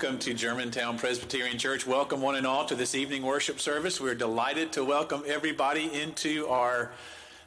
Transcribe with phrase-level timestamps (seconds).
[0.00, 1.84] Welcome to Germantown Presbyterian Church.
[1.84, 4.00] Welcome, one and all, to this evening worship service.
[4.00, 6.92] We're delighted to welcome everybody into our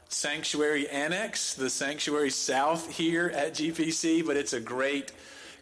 [0.10, 5.14] sanctuary annex, the sanctuary south here at GPC, but it's a great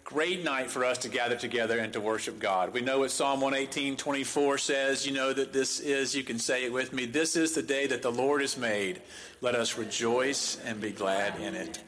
[0.04, 2.74] great night for us to gather together and to worship God.
[2.74, 5.06] We know what Psalm 118, 24 says.
[5.06, 7.86] You know that this is, you can say it with me, this is the day
[7.86, 9.00] that the Lord has made.
[9.42, 11.84] Let us rejoice and be glad in it.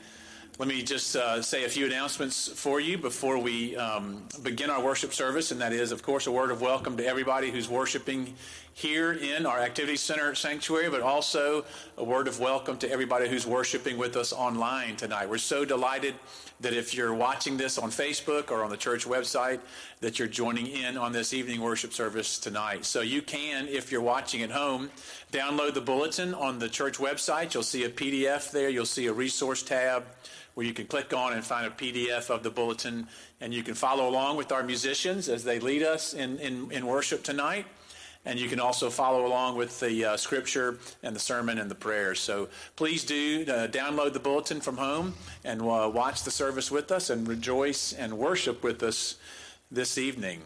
[0.61, 4.79] Let me just uh, say a few announcements for you before we um, begin our
[4.79, 8.35] worship service, and that is, of course, a word of welcome to everybody who's worshiping
[8.75, 11.65] here in our Activity Center sanctuary, but also
[11.97, 15.27] a word of welcome to everybody who's worshiping with us online tonight.
[15.27, 16.13] We're so delighted
[16.61, 19.59] that if you're watching this on Facebook or on the church website,
[19.99, 22.85] that you're joining in on this evening worship service tonight.
[22.85, 24.89] So you can, if you're watching at home,
[25.31, 27.53] download the bulletin on the church website.
[27.53, 30.03] You'll see a PDF there, you'll see a resource tab
[30.53, 33.07] where you can click on and find a PDF of the bulletin,
[33.39, 36.85] and you can follow along with our musicians as they lead us in, in, in
[36.85, 37.65] worship tonight.
[38.25, 41.75] And you can also follow along with the uh, scripture and the sermon and the
[41.75, 42.19] prayers.
[42.19, 46.91] So please do uh, download the bulletin from home and uh, watch the service with
[46.91, 49.15] us and rejoice and worship with us
[49.71, 50.41] this evening.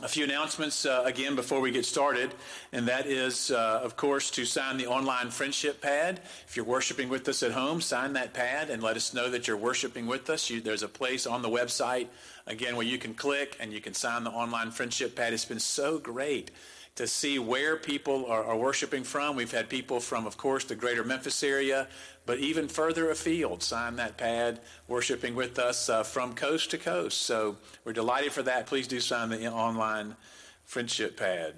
[0.00, 2.32] A few announcements uh, again before we get started,
[2.72, 6.18] and that is, uh, of course, to sign the online friendship pad.
[6.48, 9.46] If you're worshiping with us at home, sign that pad and let us know that
[9.46, 10.48] you're worshiping with us.
[10.48, 12.06] You, there's a place on the website,
[12.46, 15.32] again, where you can click and you can sign the online friendship pad.
[15.32, 16.50] It's been so great
[16.94, 19.34] to see where people are, are, worshiping from.
[19.34, 21.88] We've had people from, of course, the greater Memphis area,
[22.26, 27.22] but even further afield sign that pad, worshiping with us uh, from coast to coast.
[27.22, 28.66] So we're delighted for that.
[28.66, 30.16] Please do sign the online
[30.64, 31.54] friendship pad.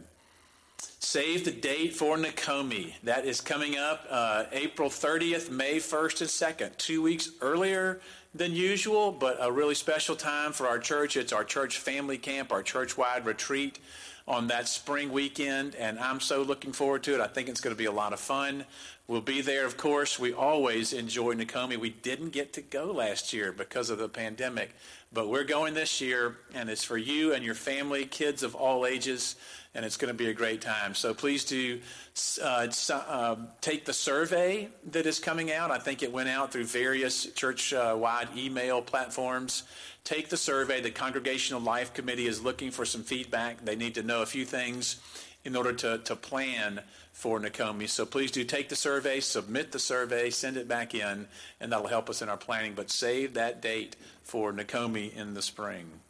[0.79, 2.95] Save the date for NaCoMe.
[3.03, 6.79] That is coming up uh, April 30th, May 1st, and 2nd.
[6.79, 8.01] Two weeks earlier
[8.35, 11.17] than usual, but a really special time for our church.
[11.17, 13.79] It's our church family camp, our church wide retreat
[14.27, 17.21] on that spring weekend, and I'm so looking forward to it.
[17.21, 18.65] I think it's going to be a lot of fun.
[19.07, 20.19] We'll be there, of course.
[20.19, 21.77] We always enjoy NaCoMe.
[21.77, 24.75] We didn't get to go last year because of the pandemic,
[25.13, 28.87] but we're going this year, and it's for you and your family, kids of all
[28.87, 29.37] ages,
[29.75, 30.95] and it's going to be a great time.
[30.95, 31.81] So please do
[32.43, 35.71] uh, uh, take the survey that is coming out.
[35.71, 39.65] I think it went out through various church wide email platforms
[40.05, 40.81] take the survey.
[40.81, 43.65] The Congregational Life Committee is looking for some feedback.
[43.65, 45.01] They need to know a few things
[45.45, 46.81] in order to, to plan
[47.13, 47.89] for NaCoMe.
[47.89, 51.27] So please do take the survey, submit the survey, send it back in,
[51.61, 52.75] and that'll help us in our planning.
[52.75, 56.01] But save that date for NaCoMe in the spring.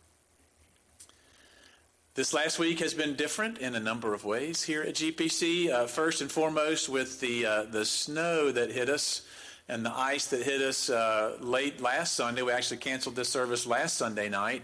[2.15, 5.69] This last week has been different in a number of ways here at GPC.
[5.69, 9.23] Uh, first and foremost, with the uh, the snow that hit us
[9.69, 12.43] and the ice that hit us uh, late last Sunday.
[12.43, 14.63] We actually canceled this service last Sunday night.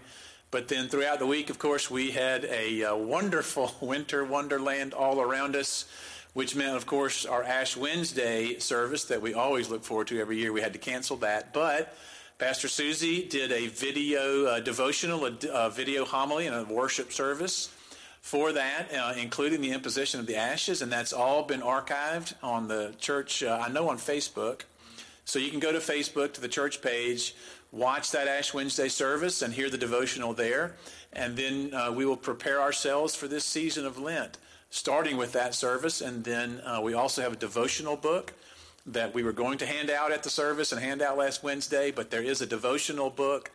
[0.49, 5.19] But then throughout the week, of course, we had a uh, wonderful winter wonderland all
[5.19, 5.83] around us,
[6.31, 10.37] which meant, of course, our Ash Wednesday service that we always look forward to every
[10.37, 10.53] year.
[10.53, 11.53] We had to cancel that.
[11.53, 11.93] But
[12.41, 17.69] Pastor Susie did a video uh, devotional, a, a, video homily, and a worship service
[18.21, 22.67] for that, uh, including the imposition of the ashes, and that's all been archived on
[22.67, 24.61] the church, uh, I know on Facebook.
[25.23, 27.35] So you can go to Facebook to the church page,
[27.71, 30.77] watch that Ash Wednesday service, and hear the devotional there.
[31.13, 34.39] And then uh, we will prepare ourselves for this season of Lent,
[34.71, 36.01] starting with that service.
[36.01, 38.33] And then uh, we also have a devotional book
[38.85, 41.91] that we were going to hand out at the service and hand out last Wednesday,
[41.91, 43.51] but there is a devotional book.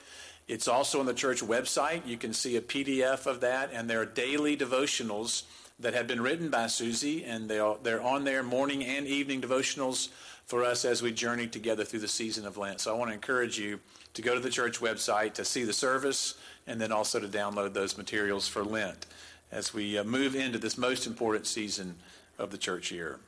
[0.48, 2.06] It's also on the church website.
[2.06, 5.42] You can see a PDF of that, and there are daily devotionals
[5.78, 10.09] that have been written by Susie, and they're, on there, morning and evening devotionals
[10.47, 12.81] for us as we journey together through the season of Lent.
[12.81, 13.81] So I want to encourage you
[14.14, 16.34] to go to the church website to see the service
[16.67, 19.06] and then also to download those materials for Lent
[19.50, 21.96] as we uh, move into this most important season
[22.38, 23.19] of the church year.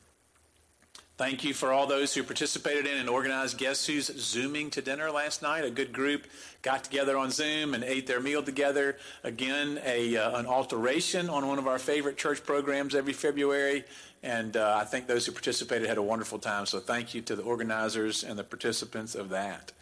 [1.19, 5.11] Thank you for all those who participated in and organized Guess Who's Zooming to dinner
[5.11, 5.65] last night.
[5.65, 6.27] A good group
[6.61, 8.95] got together on Zoom and ate their meal together.
[9.25, 13.83] Again, a, uh, an alteration on one of our favorite church programs every February.
[14.23, 16.65] And uh, I think those who participated had a wonderful time.
[16.65, 19.73] So thank you to the organizers and the participants of that.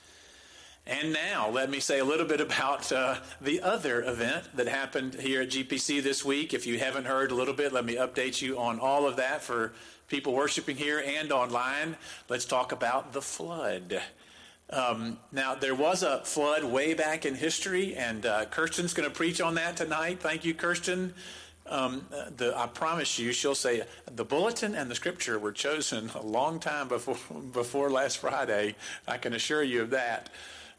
[0.87, 5.15] And now, let me say a little bit about uh, the other event that happened
[5.15, 6.53] here at GPC this week.
[6.53, 9.43] If you haven't heard a little bit, let me update you on all of that
[9.43, 9.73] for
[10.07, 11.97] people worshiping here and online.
[12.29, 14.01] Let's talk about the flood.
[14.69, 19.15] Um, now, there was a flood way back in history, and uh, Kirsten's going to
[19.15, 20.19] preach on that tonight.
[20.19, 21.13] Thank you, Kirsten.
[21.69, 22.05] Um,
[22.37, 23.83] the, I promise you, she'll say
[24.13, 27.17] the bulletin and the scripture were chosen a long time before
[27.51, 28.75] before last Friday.
[29.05, 30.29] I can assure you of that.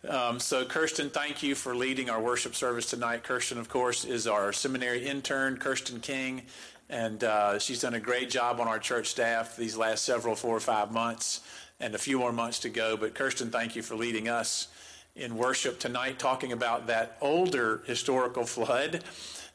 [0.08, 3.25] Um, so, Kirsten, thank you for leading our worship service tonight.
[3.25, 6.42] Kirsten, of course, is our seminary intern, Kirsten King,
[6.90, 10.56] and uh, she's done a great job on our church staff these last several four
[10.56, 11.40] or five months,
[11.81, 12.96] and a few more months to go.
[12.96, 14.69] But, Kirsten, thank you for leading us
[15.14, 19.02] in worship tonight, talking about that older historical flood.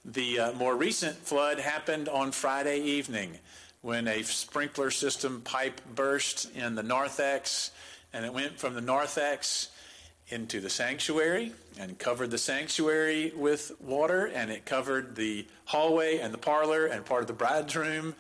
[0.06, 3.40] The uh, more recent flood happened on Friday evening
[3.82, 7.72] when a sprinkler system pipe burst in the narthex,
[8.14, 9.70] and it went from the narthex
[10.30, 16.34] into the sanctuary and covered the sanctuary with water, and it covered the hallway and
[16.34, 18.16] the parlor and part of the bride's room.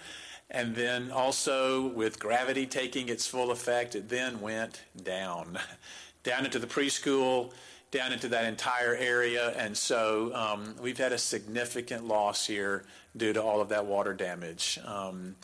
[0.52, 5.58] And then also, with gravity taking its full effect, it then went down,
[6.24, 7.52] down into the preschool,
[7.90, 9.54] down into that entire area.
[9.58, 12.86] And so um, we've had a significant loss here
[13.16, 14.80] due to all of that water damage.
[14.86, 15.36] Um,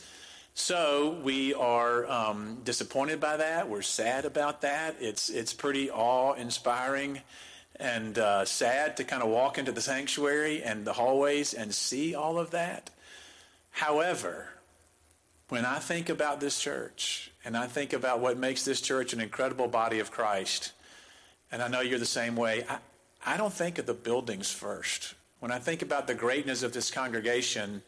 [0.59, 3.69] so we are um, disappointed by that.
[3.69, 4.97] We're sad about that.
[4.99, 7.21] It's it's pretty awe-inspiring
[7.77, 12.13] and uh, sad to kind of walk into the sanctuary and the hallways and see
[12.13, 12.89] all of that.
[13.71, 14.49] However,
[15.47, 19.21] when I think about this church and I think about what makes this church an
[19.21, 20.73] incredible body of Christ,
[21.53, 22.79] and I know you're the same way, I,
[23.25, 25.15] I don't think of the buildings first.
[25.39, 27.81] When I think about the greatness of this congregation,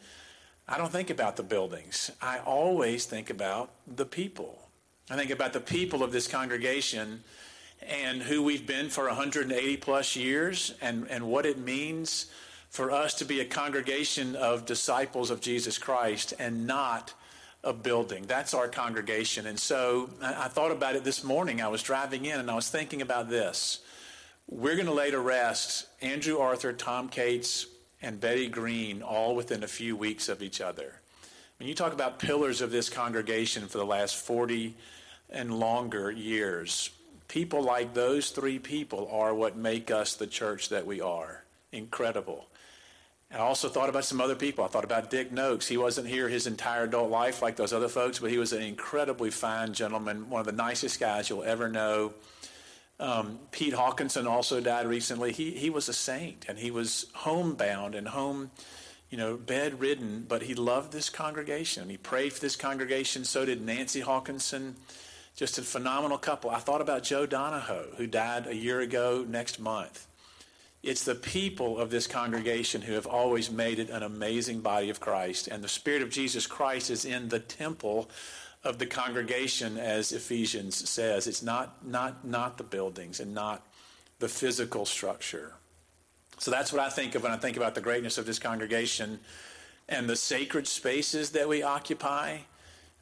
[0.72, 2.10] I don't think about the buildings.
[2.22, 4.58] I always think about the people.
[5.10, 7.24] I think about the people of this congregation
[7.86, 12.30] and who we've been for 180 plus years and, and what it means
[12.70, 17.12] for us to be a congregation of disciples of Jesus Christ and not
[17.62, 18.24] a building.
[18.26, 19.46] That's our congregation.
[19.46, 21.60] And so I, I thought about it this morning.
[21.60, 23.80] I was driving in and I was thinking about this.
[24.48, 27.66] We're going to lay to rest Andrew Arthur, Tom Cates,
[28.02, 31.00] and Betty Green all within a few weeks of each other.
[31.58, 34.74] When you talk about pillars of this congregation for the last 40
[35.30, 36.90] and longer years,
[37.28, 41.44] people like those three people are what make us the church that we are.
[41.70, 42.46] Incredible.
[43.32, 44.64] I also thought about some other people.
[44.64, 45.66] I thought about Dick Noakes.
[45.66, 48.60] He wasn't here his entire adult life like those other folks, but he was an
[48.60, 52.12] incredibly fine gentleman, one of the nicest guys you'll ever know.
[53.00, 55.32] Um, Pete Hawkinson also died recently.
[55.32, 58.50] He he was a saint and he was homebound and home,
[59.10, 61.88] you know, bedridden, but he loved this congregation.
[61.88, 63.24] He prayed for this congregation.
[63.24, 64.76] So did Nancy Hawkinson.
[65.34, 66.50] Just a phenomenal couple.
[66.50, 70.06] I thought about Joe Donahoe, who died a year ago next month.
[70.82, 74.98] It's the people of this congregation who have always made it an amazing body of
[74.98, 75.46] Christ.
[75.46, 78.10] And the Spirit of Jesus Christ is in the temple
[78.64, 81.26] of the congregation, as Ephesians says.
[81.26, 83.66] It's not, not, not the buildings and not
[84.18, 85.54] the physical structure.
[86.38, 89.20] So that's what I think of when I think about the greatness of this congregation
[89.88, 92.38] and the sacred spaces that we occupy.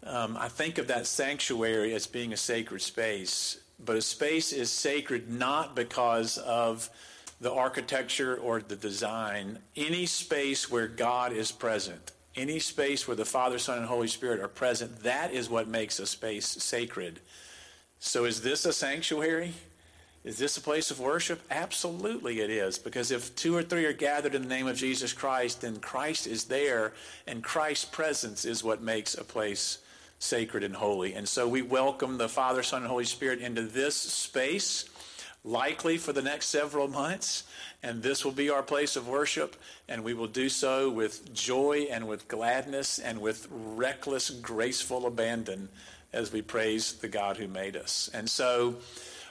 [0.02, 4.70] Um, I think of that sanctuary as being a sacred space, but a space is
[4.70, 6.88] sacred not because of
[7.40, 9.58] the architecture or the design.
[9.76, 14.40] Any space where God is present any space where the Father, Son, and Holy Spirit
[14.40, 17.20] are present, that is what makes a space sacred.
[17.98, 19.52] So, is this a sanctuary?
[20.22, 21.40] Is this a place of worship?
[21.50, 22.78] Absolutely it is.
[22.78, 26.26] Because if two or three are gathered in the name of Jesus Christ, then Christ
[26.26, 26.92] is there,
[27.26, 29.78] and Christ's presence is what makes a place
[30.18, 31.14] sacred and holy.
[31.14, 34.84] And so we welcome the Father, Son, and Holy Spirit into this space
[35.42, 37.44] likely for the next several months.
[37.82, 39.56] And this will be our place of worship.
[39.88, 45.68] And we will do so with joy and with gladness and with reckless, graceful abandon
[46.12, 48.10] as we praise the God who made us.
[48.12, 48.76] And so,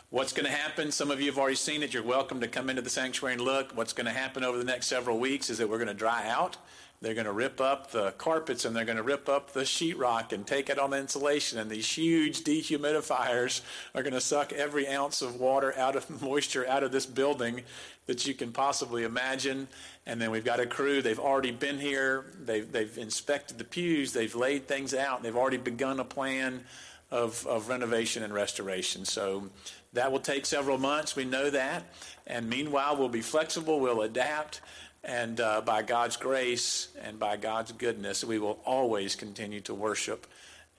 [0.10, 0.91] what's going to happen?
[0.91, 1.94] Some of you have already seen it.
[1.94, 3.75] You're welcome to come into the sanctuary and look.
[3.75, 6.27] What's going to happen over the next several weeks is that we're going to dry
[6.27, 6.58] out.
[7.01, 10.34] They're going to rip up the carpets and they're going to rip up the sheetrock
[10.34, 11.58] and take it on the insulation.
[11.58, 13.62] And these huge dehumidifiers
[13.96, 17.62] are going to suck every ounce of water out of moisture out of this building
[18.08, 19.70] that you can possibly imagine.
[20.06, 21.01] And then we've got a crew.
[21.01, 22.25] They've already been here.
[22.44, 24.12] They've, they've inspected the pews.
[24.12, 25.24] They've laid things out.
[25.24, 26.65] They've already begun a plan
[27.12, 29.06] of, of renovation and restoration.
[29.06, 29.50] So
[29.94, 31.15] that will take several months.
[31.15, 31.86] We know that.
[32.27, 33.79] And meanwhile, we'll be flexible.
[33.79, 34.62] We'll adapt.
[35.03, 40.27] And uh, by God's grace and by God's goodness, we will always continue to worship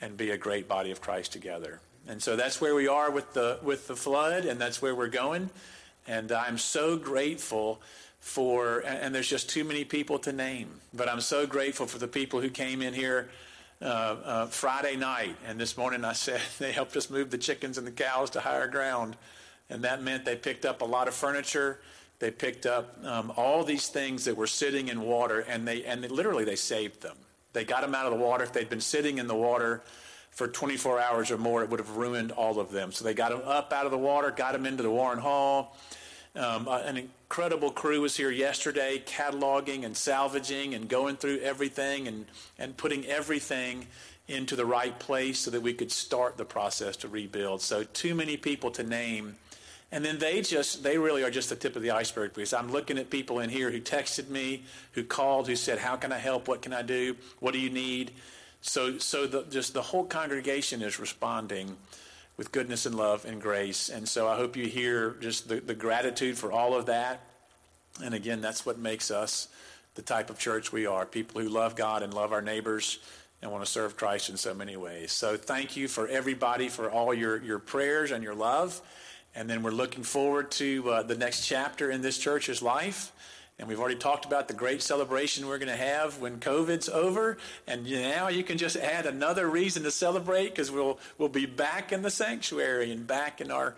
[0.00, 1.80] and be a great body of Christ together.
[2.06, 5.08] And so that's where we are with the with the flood, and that's where we're
[5.08, 5.50] going.
[6.06, 7.80] And I'm so grateful
[8.20, 12.08] for, and there's just too many people to name, but I'm so grateful for the
[12.08, 13.30] people who came in here
[13.82, 15.36] uh, uh, Friday night.
[15.46, 18.40] And this morning I said they helped us move the chickens and the cows to
[18.40, 19.16] higher ground.
[19.68, 21.78] And that meant they picked up a lot of furniture
[22.20, 26.04] they picked up um, all these things that were sitting in water, and they and
[26.04, 27.16] they, literally they saved them.
[27.52, 28.44] They got them out of the water.
[28.44, 29.82] If they'd been sitting in the water
[30.30, 32.92] for 24 hours or more, it would have ruined all of them.
[32.92, 35.76] So they got them up out of the water, got them into the Warren Hall.
[36.36, 42.06] Um, uh, an incredible crew was here yesterday, cataloging and salvaging and going through everything
[42.06, 43.88] and, and putting everything
[44.28, 47.62] into the right place so that we could start the process to rebuild.
[47.62, 49.36] So, too many people to name.
[49.92, 52.70] And then they just, they really are just the tip of the iceberg because I'm
[52.70, 56.18] looking at people in here who texted me, who called, who said, How can I
[56.18, 56.46] help?
[56.46, 57.16] What can I do?
[57.40, 58.12] What do you need?
[58.60, 61.76] So, so the, just the whole congregation is responding
[62.36, 63.88] with goodness and love and grace.
[63.88, 67.20] And so I hope you hear just the, the gratitude for all of that.
[68.02, 69.48] And again, that's what makes us
[69.94, 72.98] the type of church we are people who love God and love our neighbors
[73.42, 75.12] and want to serve Christ in so many ways.
[75.12, 78.80] So thank you for everybody for all your, your prayers and your love.
[79.34, 83.12] And then we're looking forward to uh, the next chapter in this church's life.
[83.58, 87.36] And we've already talked about the great celebration we're going to have when COVID's over.
[87.66, 91.92] And now you can just add another reason to celebrate because we'll, we'll be back
[91.92, 93.74] in the sanctuary and back in our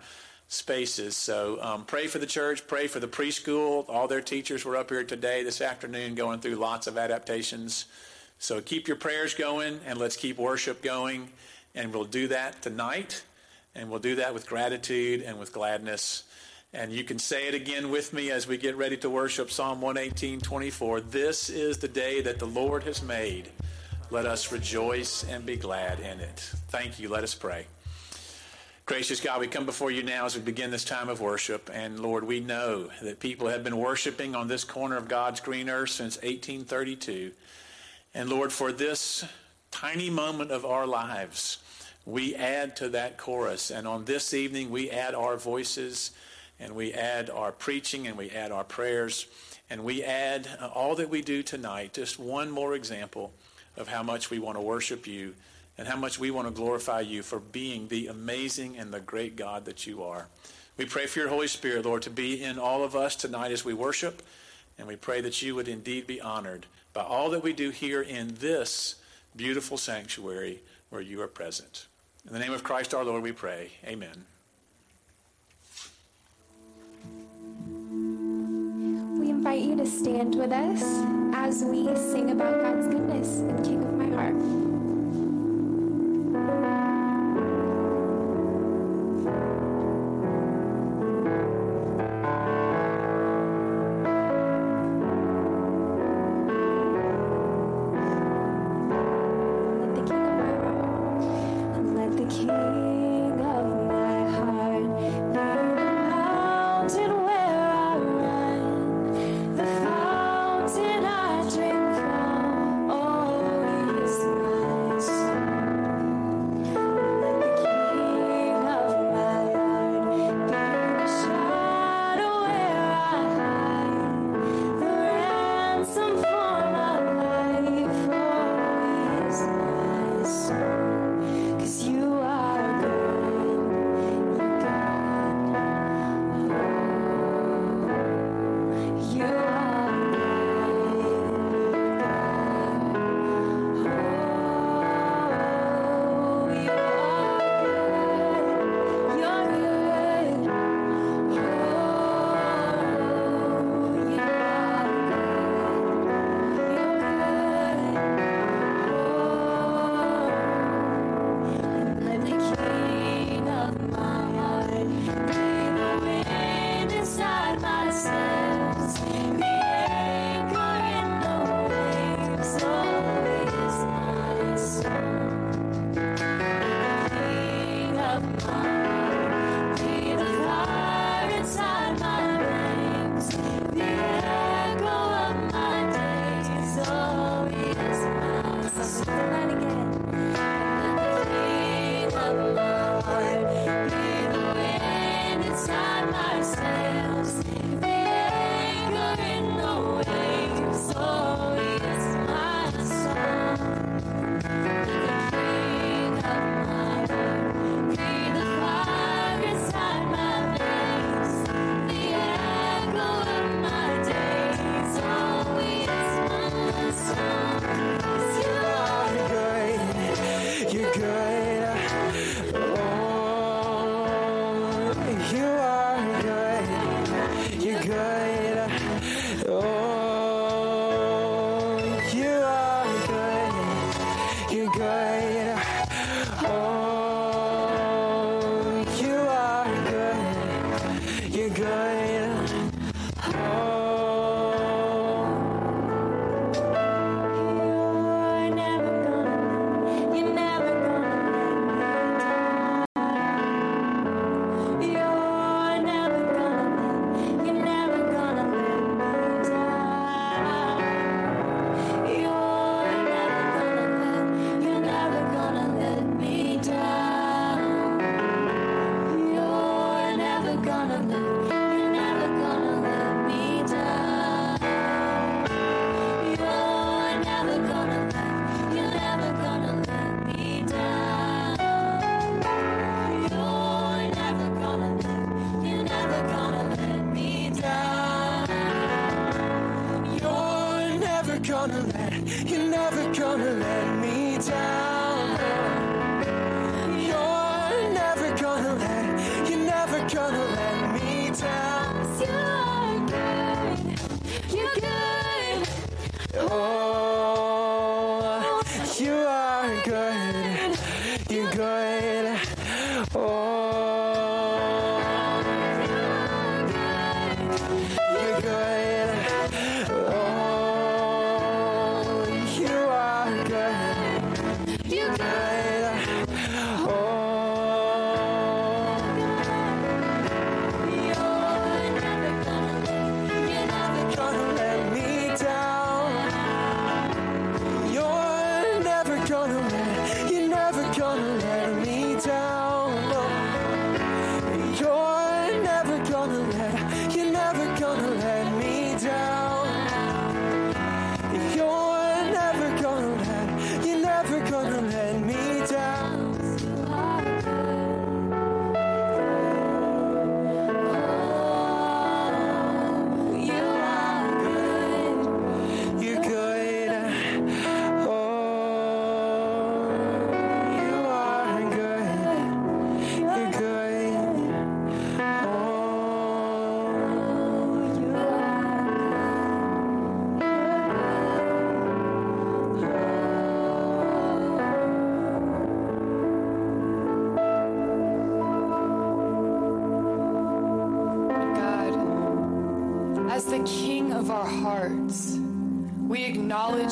[0.47, 1.17] spaces.
[1.17, 3.83] So um, pray for the church, pray for the preschool.
[3.89, 7.85] All their teachers were up here today, this afternoon, going through lots of adaptations.
[8.39, 11.29] So keep your prayers going and let's keep worship going.
[11.75, 13.23] And we'll do that tonight.
[13.75, 16.23] And we'll do that with gratitude and with gladness.
[16.73, 19.81] And you can say it again with me as we get ready to worship Psalm
[19.81, 21.01] 118, 24.
[21.01, 23.49] This is the day that the Lord has made.
[24.09, 26.39] Let us rejoice and be glad in it.
[26.69, 27.09] Thank you.
[27.09, 27.67] Let us pray.
[28.85, 31.69] Gracious God, we come before you now as we begin this time of worship.
[31.73, 35.69] And Lord, we know that people have been worshiping on this corner of God's green
[35.69, 37.31] earth since 1832.
[38.13, 39.23] And Lord, for this
[39.71, 41.59] tiny moment of our lives,
[42.05, 43.71] we add to that chorus.
[43.71, 46.11] And on this evening, we add our voices
[46.59, 49.27] and we add our preaching and we add our prayers
[49.69, 51.93] and we add uh, all that we do tonight.
[51.93, 53.31] Just one more example
[53.77, 55.33] of how much we want to worship you
[55.77, 59.35] and how much we want to glorify you for being the amazing and the great
[59.35, 60.27] God that you are.
[60.77, 63.65] We pray for your Holy Spirit, Lord, to be in all of us tonight as
[63.65, 64.21] we worship.
[64.77, 68.01] And we pray that you would indeed be honored by all that we do here
[68.01, 68.95] in this
[69.35, 71.87] beautiful sanctuary where you are present.
[72.25, 73.71] In the name of Christ our Lord, we pray.
[73.85, 74.25] Amen.
[79.19, 80.81] We invite you to stand with us
[81.35, 84.35] as we sing about God's goodness and King of my heart.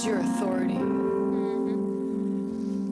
[0.06, 0.80] Your authority.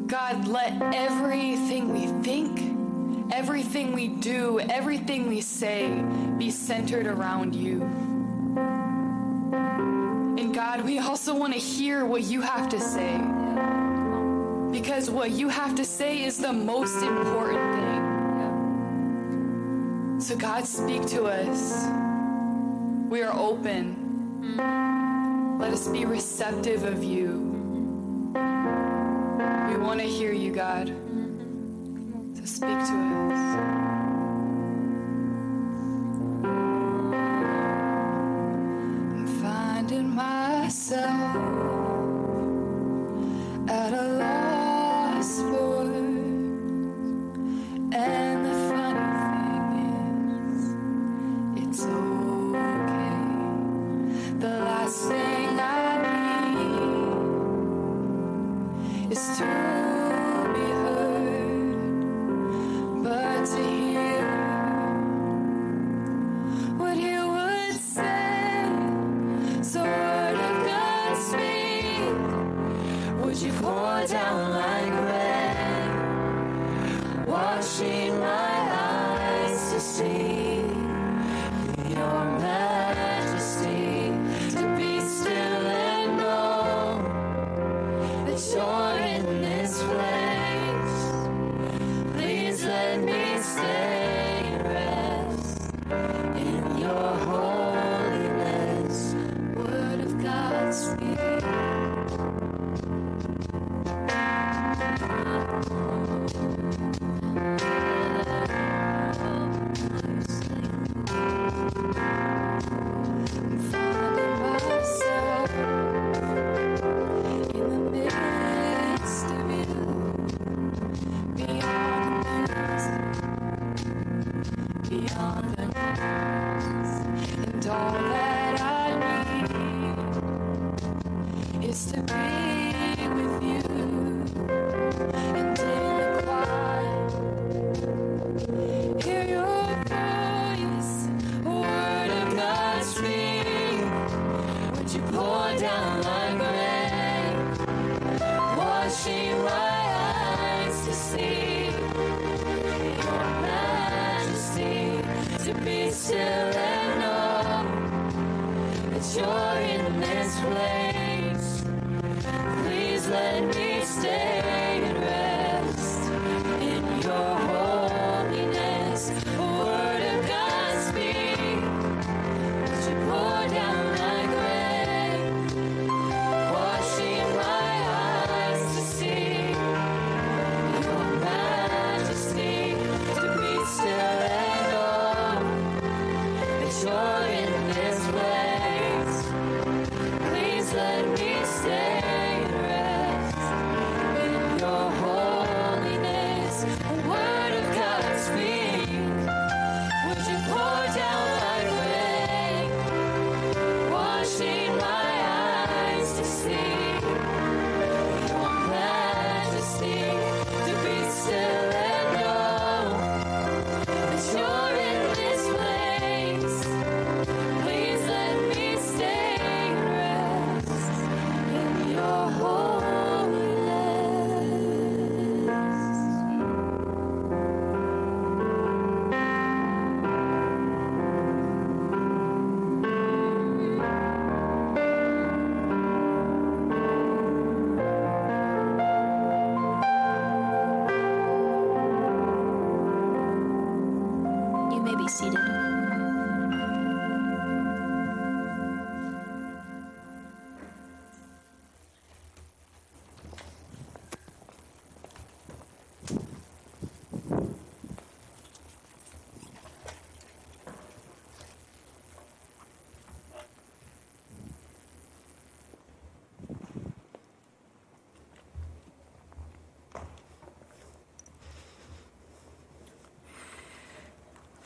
[0.08, 6.02] God, let everything we think, everything we do, everything we say
[6.38, 7.82] be centered around you.
[10.38, 13.18] And God, we also want to hear what you have to say.
[14.72, 18.00] Because what you have to say is the most important thing.
[20.22, 21.86] So, God, speak to us.
[23.10, 23.99] We are open.
[25.80, 27.40] Us be receptive of you.
[28.34, 30.90] We want to hear you, God.
[32.36, 33.42] So speak to us.
[39.14, 41.69] I'm finding myself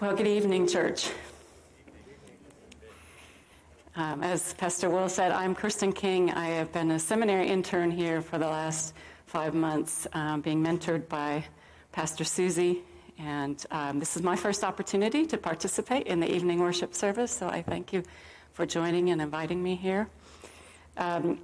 [0.04, 1.10] Well, good evening, church.
[3.96, 6.30] Um, as Pastor Will said, I'm Kirsten King.
[6.30, 8.96] I have been a seminary intern here for the last
[9.28, 11.46] five months, um, being mentored by
[11.94, 12.82] Pastor Susie.
[13.18, 17.48] And um, this is my first opportunity to participate in the evening worship service, so
[17.48, 18.04] I thank you
[18.52, 20.10] for joining and inviting me here.
[20.98, 21.40] Um,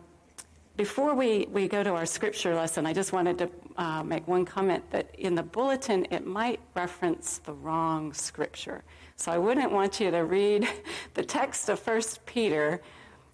[0.77, 4.45] before we, we go to our scripture lesson, I just wanted to uh, make one
[4.45, 8.84] comment that in the bulletin it might reference the wrong scripture.
[9.15, 10.67] So I wouldn't want you to read
[11.13, 12.82] the text of 1 Peter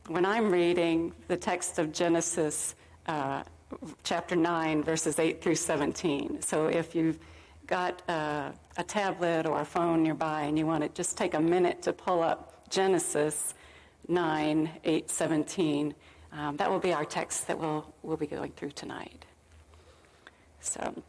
[0.08, 2.76] when I'm reading the text of Genesis
[3.08, 3.43] uh,
[4.04, 6.41] chapter 9, verses 8 through 17.
[6.41, 7.19] So if you've
[7.67, 11.39] got uh, a tablet or a phone nearby and you want to just take a
[11.39, 13.54] minute to pull up Genesis
[14.08, 15.95] 9, 8, 17
[16.38, 19.26] um, that will be our text that we'll, we'll be going through tonight.
[20.60, 21.02] So,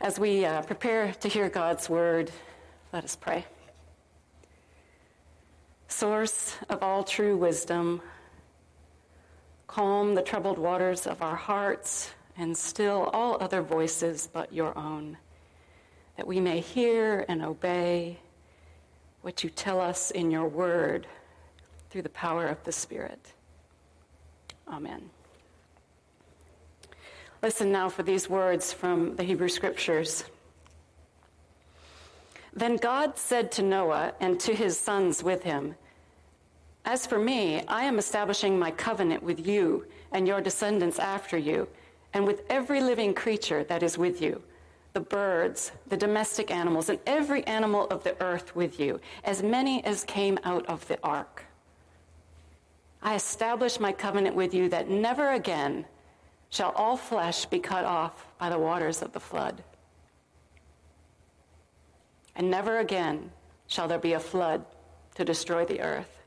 [0.00, 2.30] as we uh, prepare to hear God's word,
[2.92, 3.46] let us pray.
[5.88, 8.02] Source of all true wisdom,
[9.66, 15.16] calm the troubled waters of our hearts and still all other voices but your own,
[16.16, 18.18] that we may hear and obey
[19.22, 21.06] what you tell us in your word
[21.88, 23.33] through the power of the Spirit.
[24.68, 25.10] Amen.
[27.42, 30.24] Listen now for these words from the Hebrew Scriptures.
[32.54, 35.74] Then God said to Noah and to his sons with him,
[36.84, 41.68] As for me, I am establishing my covenant with you and your descendants after you,
[42.14, 44.42] and with every living creature that is with you
[44.94, 49.84] the birds, the domestic animals, and every animal of the earth with you, as many
[49.84, 51.44] as came out of the ark.
[53.04, 55.84] I establish my covenant with you that never again
[56.48, 59.62] shall all flesh be cut off by the waters of the flood.
[62.34, 63.30] And never again
[63.66, 64.64] shall there be a flood
[65.16, 66.22] to destroy the earth.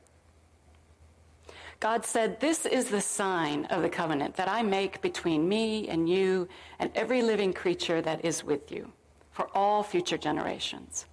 [1.79, 6.07] God said, This is the sign of the covenant that I make between me and
[6.07, 6.47] you
[6.79, 8.91] and every living creature that is with you
[9.31, 11.05] for all future generations.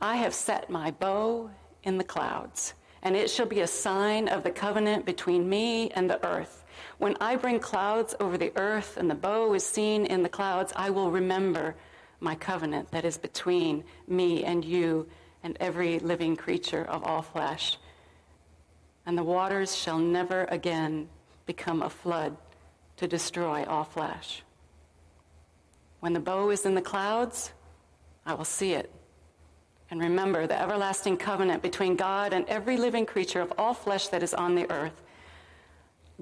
[0.00, 1.50] I have set my bow
[1.82, 6.08] in the clouds and it shall be a sign of the covenant between me and
[6.08, 6.64] the earth.
[6.98, 10.72] When I bring clouds over the earth and the bow is seen in the clouds,
[10.76, 11.74] I will remember
[12.20, 15.08] my covenant that is between me and you
[15.42, 17.78] and every living creature of all flesh.
[19.06, 21.08] And the waters shall never again
[21.46, 22.36] become a flood
[22.98, 24.42] to destroy all flesh.
[26.00, 27.52] When the bow is in the clouds,
[28.26, 28.92] I will see it
[29.90, 34.22] and remember the everlasting covenant between God and every living creature of all flesh that
[34.22, 35.02] is on the earth,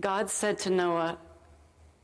[0.00, 1.18] God said to Noah,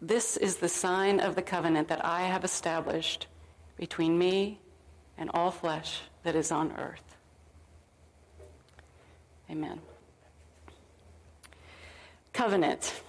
[0.01, 3.29] This is the sign of the covenant that I have established
[3.77, 4.61] between me
[5.17, 7.17] and all flesh that is on earth.
[9.51, 9.81] Amen.
[12.33, 13.01] Covenant.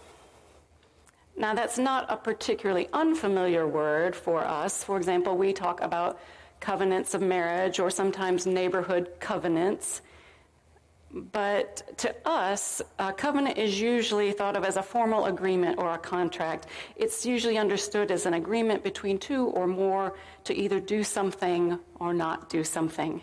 [1.38, 4.84] Now, that's not a particularly unfamiliar word for us.
[4.84, 6.20] For example, we talk about
[6.60, 10.02] covenants of marriage or sometimes neighborhood covenants.
[11.12, 15.98] But to us, a covenant is usually thought of as a formal agreement or a
[15.98, 16.68] contract.
[16.98, 22.14] It's usually understood as an agreement between two or more to either do something or
[22.14, 23.22] not do something.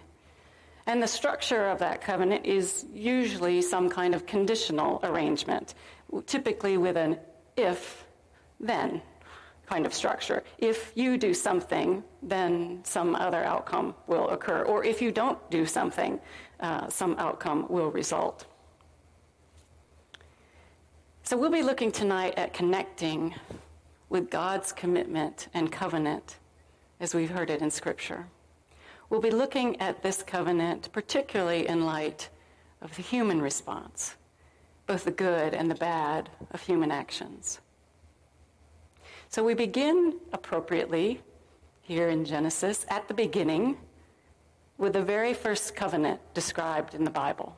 [0.87, 5.75] And the structure of that covenant is usually some kind of conditional arrangement,
[6.27, 7.19] typically with an
[7.57, 8.07] if
[8.59, 9.03] then
[9.67, 10.43] kind of structure.
[10.59, 14.63] If you do something, then some other outcome will occur.
[14.63, 16.21] Or if you don't do something,
[16.61, 18.47] uh, some outcome will result.
[21.25, 23.35] So we'll be looking tonight at connecting
[24.11, 26.37] with God's commitment and covenant
[27.01, 28.27] as we've heard it in Scripture.
[29.09, 32.29] We'll be looking at this covenant particularly in light
[32.83, 34.17] of the human response,
[34.87, 37.62] both the good and the bad of human actions.
[39.33, 41.23] So we begin appropriately
[41.81, 43.79] here in Genesis at the beginning
[44.77, 47.57] with the very first covenant described in the Bible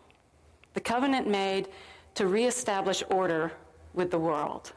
[0.74, 1.68] the covenant made
[2.14, 3.50] to reestablish order
[3.92, 4.72] with the world.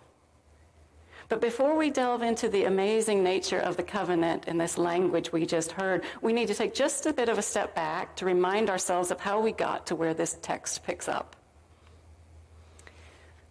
[1.30, 5.46] But before we delve into the amazing nature of the covenant in this language we
[5.46, 8.72] just heard, we need to take just a bit of a step back to remind
[8.72, 11.36] ourselves of how we got to where this text picks up.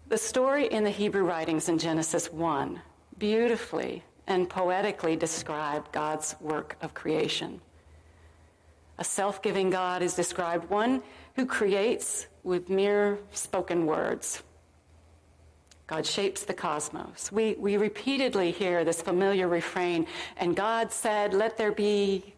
[0.08, 2.80] The story in the Hebrew writings in Genesis 1
[3.18, 7.60] beautifully and poetically describe God's work of creation.
[8.98, 11.02] A self giving God is described one
[11.34, 14.42] who creates with mere spoken words.
[15.86, 17.30] God shapes the cosmos.
[17.30, 22.34] We, we repeatedly hear this familiar refrain, and God said, Let there be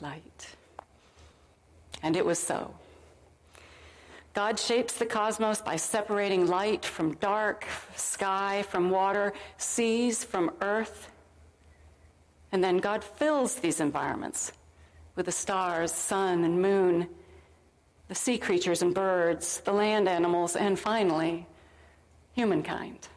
[0.00, 0.56] light.
[2.02, 2.74] And it was so.
[4.34, 7.66] God shapes the cosmos by separating light from dark,
[7.96, 11.10] sky from water, seas from earth.
[12.50, 14.52] And then God fills these environments
[15.16, 17.08] with the stars, sun, and moon,
[18.08, 21.46] the sea creatures and birds, the land animals, and finally,
[22.32, 23.08] humankind.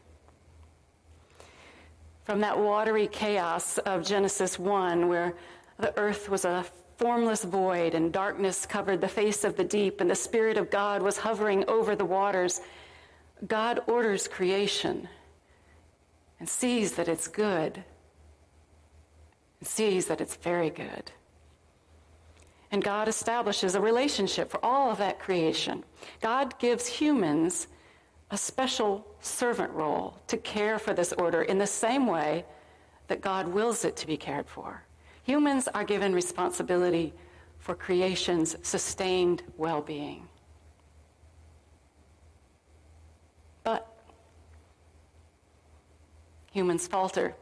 [2.26, 5.34] From that watery chaos of Genesis 1, where
[5.78, 6.66] the earth was a
[6.98, 11.02] formless void, and darkness covered the face of the deep, and the Spirit of God
[11.02, 12.62] was hovering over the waters.
[13.48, 15.08] God orders creation
[16.40, 17.84] and sees that it's good,
[19.60, 21.12] and sees that it's very good.
[22.72, 25.84] And God establishes a relationship for all of that creation.
[26.22, 27.68] God gives humans
[28.32, 32.44] a special servant role to care for this order in the same way
[33.08, 34.85] that God wills it to be cared for.
[35.26, 37.12] Humans are given responsibility
[37.58, 40.28] for creation's sustained well being.
[43.64, 43.88] But
[46.52, 47.34] humans falter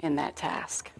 [0.00, 0.90] in that task.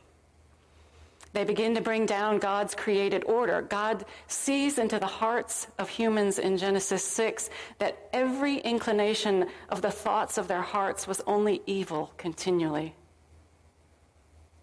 [1.33, 3.63] They begin to bring down God's created order.
[3.63, 9.91] God sees into the hearts of humans in Genesis 6 that every inclination of the
[9.91, 12.95] thoughts of their hearts was only evil continually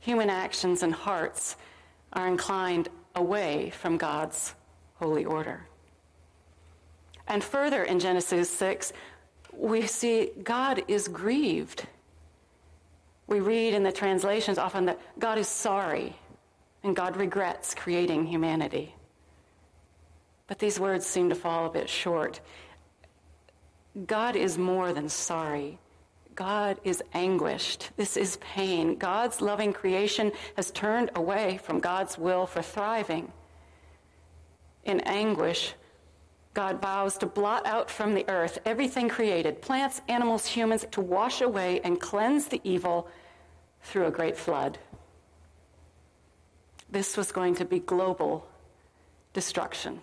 [0.07, 1.57] human actions and hearts
[2.13, 4.55] are inclined away from God's
[4.95, 5.67] holy order.
[7.27, 8.93] And further in Genesis 6,
[9.51, 11.85] we see God is grieved.
[13.27, 16.15] We read in the translations often that God is sorry
[16.83, 18.95] and God regrets creating humanity.
[20.47, 22.39] But these words seem to fall a bit short.
[24.05, 25.79] God is more than sorry.
[26.38, 27.89] God is anguished.
[27.97, 28.95] This is pain.
[28.95, 33.32] God's loving creation has turned away from God's will for thriving.
[34.84, 35.73] In anguish,
[36.54, 41.41] God vows to blot out from the earth everything created plants, animals, humans to wash
[41.41, 43.08] away and cleanse the evil
[43.82, 44.78] through a great flood.
[46.88, 48.47] This was going to be global
[49.34, 50.02] destruction.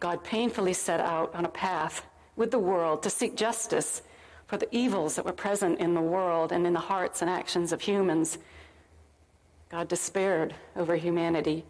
[0.00, 2.02] God painfully set out on a path
[2.36, 4.02] with the world to seek justice
[4.46, 7.72] for the evils that were present in the world and in the hearts and actions
[7.72, 8.38] of humans.
[9.70, 11.64] God despaired over humanity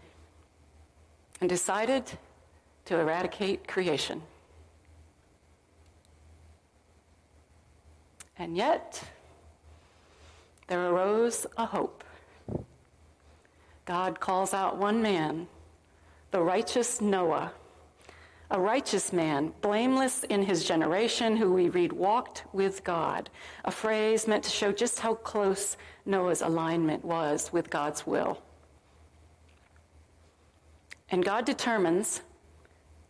[1.40, 2.04] and decided
[2.86, 4.22] to eradicate creation.
[8.38, 9.02] And yet,
[10.66, 12.02] there arose a hope.
[13.84, 15.46] God calls out one man,
[16.30, 17.52] the righteous Noah
[18.50, 23.30] a righteous man, blameless in his generation, who we read walked with God,
[23.64, 28.42] a phrase meant to show just how close Noah's alignment was with God's will.
[31.10, 32.22] And God determines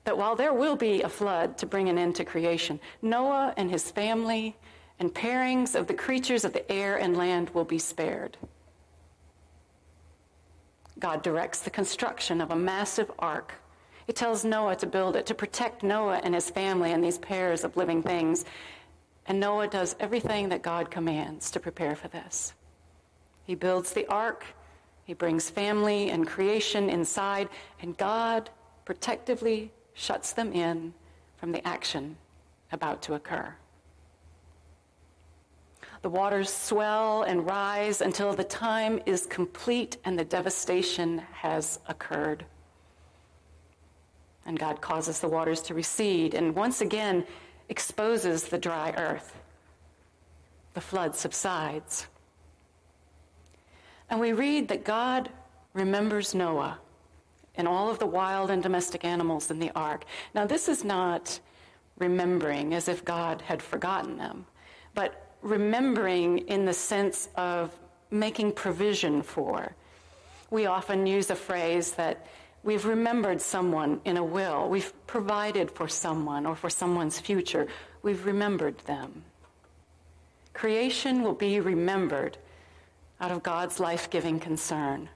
[0.05, 3.70] that while there will be a flood to bring an end to creation, Noah and
[3.70, 4.57] his family
[4.99, 8.37] and pairings of the creatures of the air and land will be spared.
[10.99, 13.55] God directs the construction of a massive ark.
[14.07, 17.64] It tells Noah to build it to protect Noah and his family and these pairs
[17.64, 18.45] of living things.
[19.27, 22.53] And Noah does everything that God commands to prepare for this.
[23.45, 24.45] He builds the ark,
[25.05, 27.49] he brings family and creation inside,
[27.81, 28.51] and God
[28.85, 30.93] protectively shuts them in
[31.37, 32.17] from the action
[32.73, 33.55] about to occur.
[36.03, 42.45] The waters swell and rise until the time is complete and the devastation has occurred.
[44.46, 47.24] And God causes the waters to recede and once again
[47.68, 49.40] exposes the dry earth.
[50.74, 52.07] The flood subsides.
[54.11, 55.30] And we read that God
[55.72, 56.78] remembers Noah
[57.57, 60.04] and all of the wild and domestic animals in the ark.
[60.35, 61.38] Now, this is not
[61.98, 64.46] remembering as if God had forgotten them,
[64.94, 67.72] but remembering in the sense of
[68.11, 69.74] making provision for.
[70.50, 72.26] We often use a phrase that
[72.64, 77.68] we've remembered someone in a will, we've provided for someone or for someone's future,
[78.03, 79.22] we've remembered them.
[80.55, 82.38] Creation will be remembered
[83.20, 85.09] out of God's life giving concern.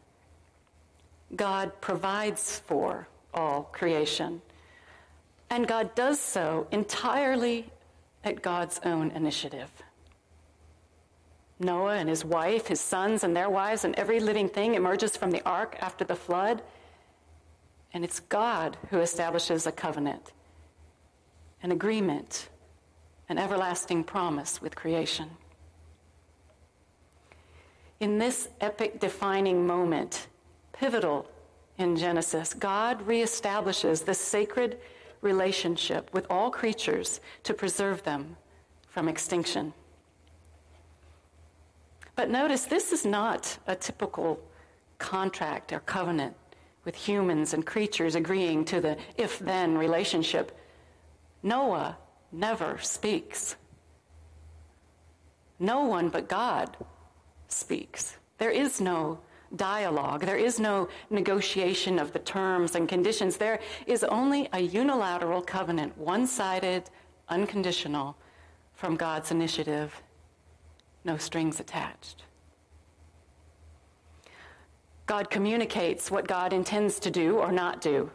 [1.34, 4.42] God provides for all creation.
[5.50, 7.70] And God does so entirely
[8.24, 9.70] at God's own initiative.
[11.60, 15.30] Noah and his wife, his sons and their wives, and every living thing emerges from
[15.30, 16.62] the ark after the flood.
[17.92, 20.32] And it's God who establishes a covenant,
[21.62, 22.48] an agreement,
[23.28, 25.30] an everlasting promise with creation.
[28.00, 30.28] In this epic defining moment,
[30.72, 31.28] pivotal
[31.78, 32.54] in Genesis.
[32.54, 34.78] God reestablishes this sacred
[35.20, 38.36] relationship with all creatures to preserve them
[38.88, 39.72] from extinction.
[42.14, 44.40] But notice this is not a typical
[44.98, 46.34] contract or covenant
[46.88, 50.58] with humans and creatures agreeing to the if then relationship.
[51.42, 51.98] Noah
[52.32, 53.56] never speaks.
[55.58, 56.78] No one but God
[57.48, 58.16] speaks.
[58.38, 59.18] There is no
[59.54, 60.22] dialogue.
[60.22, 63.36] There is no negotiation of the terms and conditions.
[63.36, 66.84] There is only a unilateral covenant, one sided,
[67.28, 68.16] unconditional,
[68.72, 70.00] from God's initiative,
[71.04, 72.24] no strings attached.
[75.08, 78.10] God communicates what God intends to do or not do.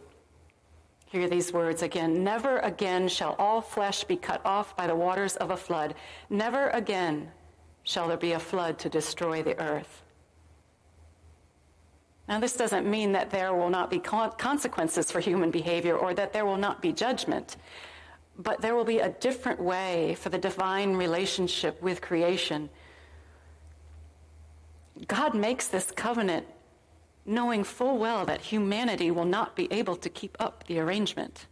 [1.08, 2.24] Hear these words again.
[2.24, 5.96] Never again shall all flesh be cut off by the waters of a flood.
[6.30, 7.32] Never again
[7.82, 10.04] shall there be a flood to destroy the earth.
[12.28, 16.32] Now, this doesn't mean that there will not be consequences for human behavior or that
[16.32, 17.58] there will not be judgment,
[18.38, 22.70] but there will be a different way for the divine relationship with creation.
[25.08, 26.46] God makes this covenant
[27.26, 31.46] knowing full well that humanity will not be able to keep up the arrangement.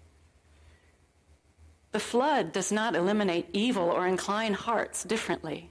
[1.91, 5.69] The flood does not eliminate evil or incline hearts differently.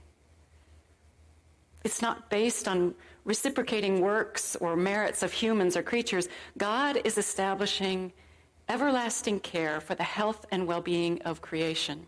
[1.83, 2.93] It's not based on
[3.25, 8.11] reciprocating works or merits of humans or creatures, God is establishing
[8.69, 12.07] everlasting care for the health and well being of creation.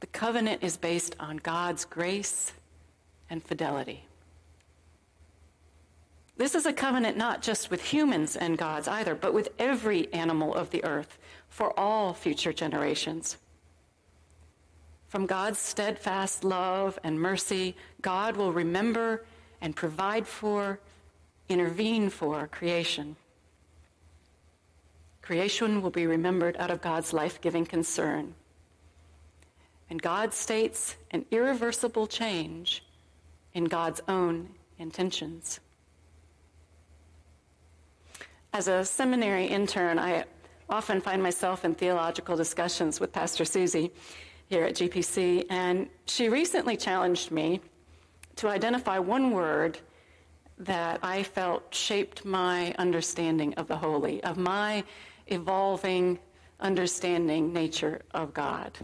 [0.00, 2.52] The covenant is based on God's grace
[3.30, 4.06] and fidelity.
[6.36, 10.54] This is a covenant not just with humans and gods either, but with every animal
[10.54, 11.18] of the earth
[11.48, 13.36] for all future generations.
[15.08, 19.24] From God's steadfast love and mercy, God will remember
[19.60, 20.80] and provide for,
[21.50, 23.16] intervene for creation.
[25.20, 28.34] Creation will be remembered out of God's life giving concern.
[29.90, 32.82] And God states an irreversible change
[33.52, 35.60] in God's own intentions.
[38.54, 40.24] As a seminary intern, I
[40.68, 43.90] often find myself in theological discussions with Pastor Susie
[44.46, 47.62] here at GPC, and she recently challenged me
[48.36, 49.78] to identify one word
[50.58, 54.84] that I felt shaped my understanding of the holy, of my
[55.28, 56.18] evolving
[56.60, 58.76] understanding nature of God.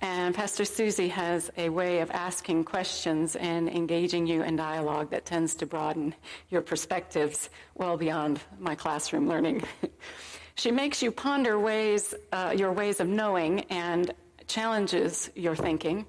[0.00, 5.24] And Pastor Susie has a way of asking questions and engaging you in dialogue that
[5.24, 6.14] tends to broaden
[6.50, 9.62] your perspectives well beyond my classroom learning.
[10.56, 14.12] she makes you ponder ways, uh, your ways of knowing and
[14.46, 16.04] challenges your thinking.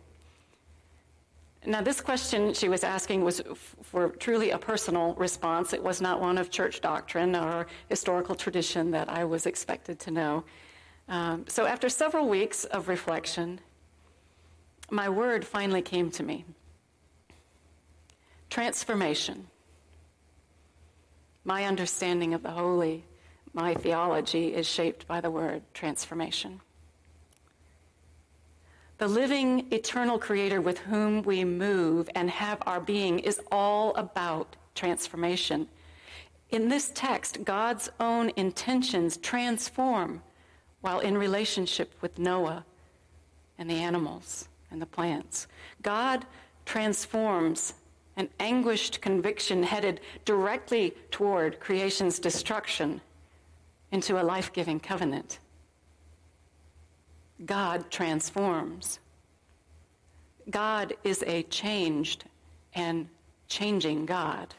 [1.68, 3.42] Now, this question she was asking was
[3.82, 5.74] for truly a personal response.
[5.74, 10.12] It was not one of church doctrine or historical tradition that I was expected to
[10.12, 10.44] know.
[11.08, 13.60] Um, so, after several weeks of reflection,
[14.90, 16.46] my word finally came to me
[18.50, 19.48] transformation.
[21.44, 23.04] My understanding of the holy,
[23.54, 26.62] my theology is shaped by the word transformation.
[28.98, 34.56] The living, eternal creator with whom we move and have our being is all about
[34.74, 35.68] transformation.
[36.50, 40.22] In this text, God's own intentions transform
[40.80, 42.64] while in relationship with Noah
[43.58, 45.48] and the animals and the plants.
[45.82, 46.26] God
[46.66, 47.74] transforms
[48.18, 53.02] an anguished conviction headed directly toward creation's destruction
[53.92, 55.40] into a life giving covenant.
[57.46, 59.00] God transforms.
[60.50, 62.26] God is a changed
[62.74, 63.08] and
[63.48, 64.54] changing God.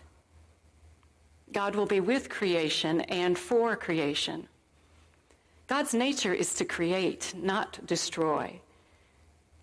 [1.53, 4.47] God will be with creation and for creation.
[5.69, 8.61] God's nature is to create, not destroy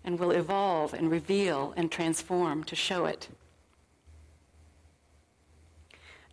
[0.04, 3.28] and will evolve and reveal and transform to show it.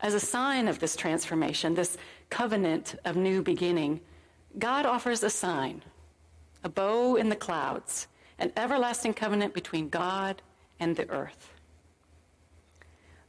[0.02, 1.98] As a sign of this transformation, this
[2.30, 4.02] covenant of new beginning,
[4.58, 5.84] God offers a sign,
[6.64, 8.08] a bow in the clouds,
[8.40, 10.42] an everlasting covenant between God
[10.80, 11.54] and the earth.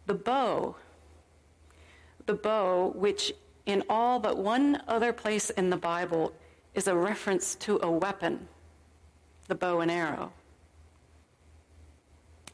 [0.06, 0.76] The bow,
[2.26, 3.32] the bow, which
[3.66, 6.32] in all but one other place in the Bible
[6.74, 8.48] is a reference to a weapon
[9.48, 10.32] the bow and arrow.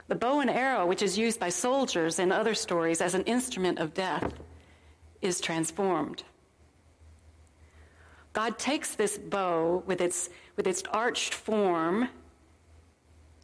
[0.08, 3.78] The bow and arrow, which is used by soldiers in other stories as an instrument
[3.78, 4.32] of death,
[5.20, 6.22] is transformed.
[8.32, 12.08] God takes this bow with its, with its arched form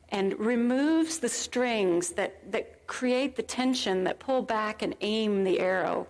[0.08, 5.60] and removes the strings that, that create the tension that pull back and aim the
[5.60, 6.06] arrow.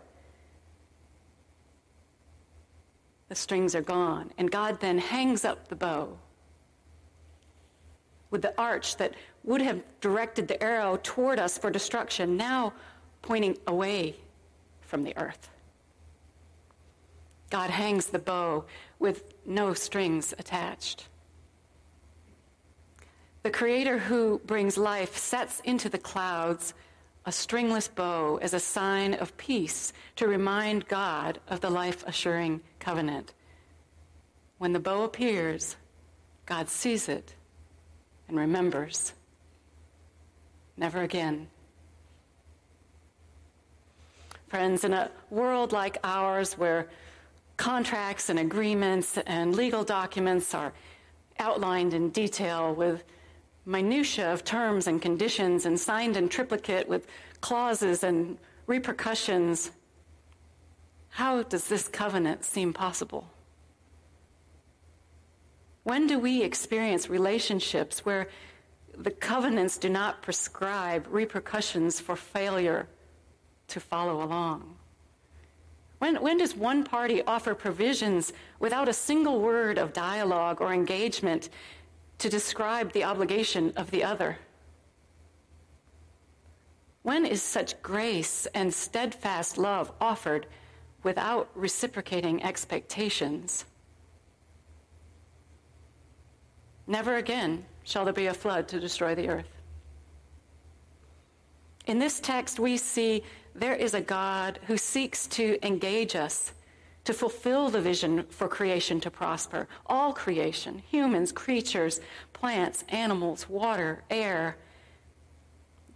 [3.28, 6.18] The strings are gone, and God then hangs up the bow
[8.34, 9.14] with the arch that
[9.44, 12.72] would have directed the arrow toward us for destruction, now
[13.22, 14.16] pointing away
[14.80, 15.48] from the earth.
[17.50, 18.64] God hangs the bow
[18.98, 21.06] with no strings attached.
[23.44, 26.74] The Creator who brings life sets into the clouds
[27.24, 32.62] a stringless bow as a sign of peace to remind God of the life assuring
[32.80, 33.32] covenant.
[34.58, 35.76] When the bow appears,
[36.46, 37.36] God sees it
[38.28, 39.12] and remembers.
[40.76, 41.48] Never again.
[44.48, 46.88] Friends, in a world like ours where
[47.56, 50.72] contracts and agreements and legal documents are
[51.38, 53.04] outlined in detail with
[53.66, 57.06] minutiae of terms and conditions and signed in triplicate with
[57.40, 59.70] clauses and repercussions,
[61.08, 63.28] how does this covenant seem possible?
[65.84, 68.28] When do we experience relationships where
[68.96, 72.88] the covenants do not prescribe repercussions for failure
[73.68, 74.76] to follow along?
[75.98, 81.50] When, when does one party offer provisions without a single word of dialogue or engagement
[82.18, 84.38] to describe the obligation of the other?
[87.02, 90.46] When is such grace and steadfast love offered
[91.02, 93.66] without reciprocating expectations?
[96.86, 99.48] Never again shall there be a flood to destroy the earth.
[101.86, 103.22] In this text, we see
[103.54, 106.52] there is a God who seeks to engage us
[107.04, 109.68] to fulfill the vision for creation to prosper.
[109.86, 112.00] All creation, humans, creatures,
[112.32, 114.56] plants, animals, water, air.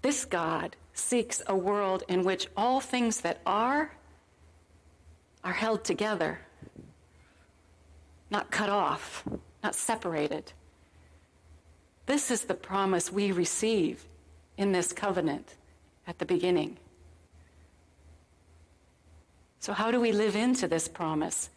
[0.03, 3.93] This God seeks a world in which all things that are
[5.45, 6.41] are held together,
[8.31, 9.25] not cut off,
[9.63, 10.53] not separated.
[12.09, 14.03] This is the promise we receive
[14.57, 15.57] in this covenant
[16.07, 16.79] at the beginning.
[19.61, 21.51] So, how do we live into this promise?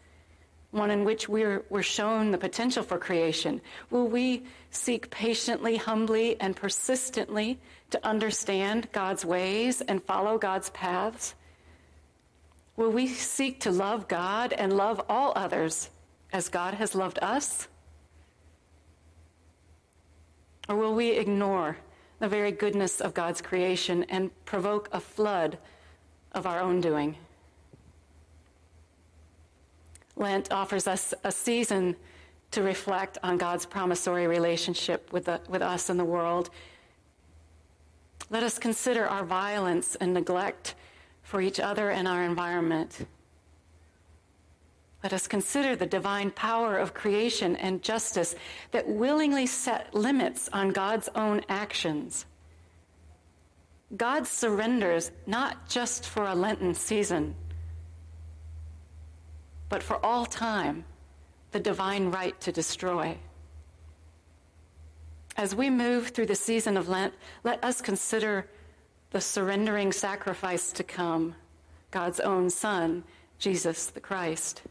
[0.72, 3.62] One in which we're, we're shown the potential for creation.
[3.92, 7.58] Will we seek patiently, humbly, and persistently
[7.92, 11.34] to understand God's ways and follow God's paths?
[12.76, 15.90] Will we seek to love God and love all others
[16.34, 17.70] as God has loved us?
[20.72, 21.76] Or will we ignore
[22.20, 25.58] the very goodness of God's creation and provoke a flood
[26.32, 27.18] of our own doing?
[30.16, 31.98] Lent offers us a season
[32.52, 36.52] to reflect on God's promissory relationship with, the, with us and the world.
[38.30, 40.76] Let us consider our violence and neglect
[41.22, 43.06] for each other and our environment.
[45.04, 48.36] Let us consider the divine power of creation and justice
[48.72, 52.26] that willingly set limits on God's own actions.
[53.98, 57.36] God surrenders not just for a Lenten season,
[59.70, 60.86] but for all time,
[61.52, 63.18] the divine right to destroy.
[65.36, 68.48] As we move through the season of Lent, let us consider
[69.12, 71.36] the surrendering sacrifice to come,
[71.90, 73.04] God's own Son,
[73.40, 74.62] Jesus the Christ.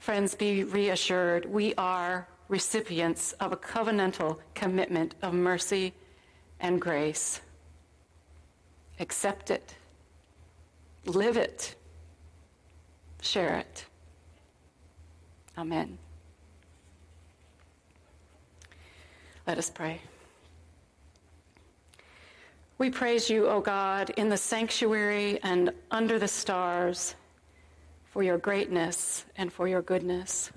[0.00, 5.92] Friends, be reassured, we are recipients of a covenantal commitment of mercy
[6.58, 7.42] and grace.
[8.98, 9.74] Accept it,
[11.04, 11.74] live it,
[13.20, 13.84] share it.
[15.58, 15.98] Amen.
[19.46, 20.00] Let us pray.
[22.78, 27.16] We praise you, O God, in the sanctuary and under the stars
[28.10, 30.50] for your greatness and for your goodness.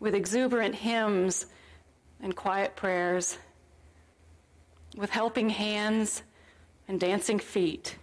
[0.00, 1.46] With exuberant hymns
[2.22, 3.36] and quiet prayers,
[4.96, 6.22] with helping hands
[6.86, 7.96] and dancing feet,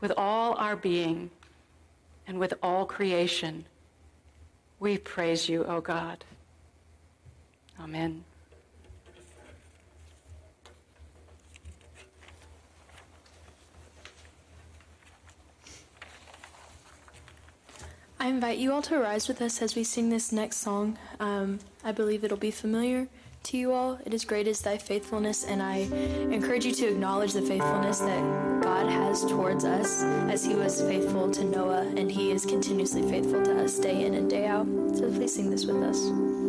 [0.00, 1.30] with all our being
[2.26, 3.64] and with all creation,
[4.80, 6.24] we praise you, O God.
[7.80, 8.24] Amen.
[18.22, 20.96] I invite you all to rise with us as we sing this next song.
[21.18, 23.08] Um, I believe it'll be familiar
[23.42, 23.98] to you all.
[24.06, 25.78] It is great is thy faithfulness, and I
[26.30, 31.32] encourage you to acknowledge the faithfulness that God has towards us as he was faithful
[31.32, 34.68] to Noah, and he is continuously faithful to us day in and day out.
[34.94, 36.41] So please sing this with us.